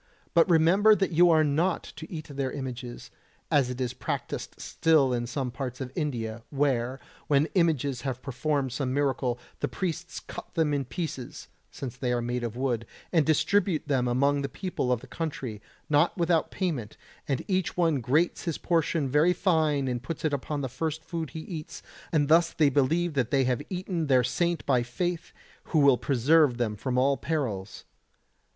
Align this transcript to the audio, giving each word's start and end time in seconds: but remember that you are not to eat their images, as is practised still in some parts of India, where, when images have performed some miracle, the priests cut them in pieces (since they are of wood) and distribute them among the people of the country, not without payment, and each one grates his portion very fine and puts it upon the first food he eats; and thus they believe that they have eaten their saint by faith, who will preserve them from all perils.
but 0.33 0.49
remember 0.49 0.95
that 0.95 1.11
you 1.11 1.29
are 1.29 1.43
not 1.43 1.83
to 1.83 2.11
eat 2.11 2.25
their 2.29 2.51
images, 2.51 3.11
as 3.51 3.69
is 3.69 3.93
practised 3.93 4.55
still 4.59 5.13
in 5.13 5.27
some 5.27 5.51
parts 5.51 5.79
of 5.79 5.91
India, 5.93 6.41
where, 6.49 6.99
when 7.27 7.45
images 7.53 8.01
have 8.01 8.19
performed 8.23 8.71
some 8.71 8.95
miracle, 8.95 9.37
the 9.59 9.67
priests 9.67 10.19
cut 10.19 10.55
them 10.55 10.73
in 10.73 10.85
pieces 10.85 11.49
(since 11.69 11.95
they 11.97 12.11
are 12.11 12.17
of 12.43 12.55
wood) 12.55 12.87
and 13.13 13.27
distribute 13.27 13.87
them 13.87 14.07
among 14.07 14.41
the 14.41 14.49
people 14.49 14.91
of 14.91 15.01
the 15.01 15.05
country, 15.05 15.61
not 15.87 16.17
without 16.17 16.49
payment, 16.49 16.97
and 17.27 17.45
each 17.47 17.77
one 17.77 18.01
grates 18.01 18.45
his 18.45 18.57
portion 18.57 19.07
very 19.07 19.33
fine 19.33 19.87
and 19.87 20.01
puts 20.01 20.25
it 20.25 20.33
upon 20.33 20.61
the 20.61 20.67
first 20.67 21.05
food 21.05 21.29
he 21.29 21.41
eats; 21.41 21.83
and 22.11 22.27
thus 22.27 22.53
they 22.53 22.69
believe 22.69 23.13
that 23.13 23.29
they 23.29 23.43
have 23.43 23.61
eaten 23.69 24.07
their 24.07 24.23
saint 24.23 24.65
by 24.65 24.81
faith, 24.81 25.31
who 25.65 25.77
will 25.77 25.95
preserve 25.95 26.57
them 26.57 26.75
from 26.75 26.97
all 26.97 27.17
perils. 27.17 27.83